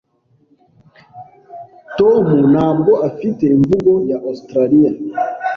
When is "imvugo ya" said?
3.55-4.17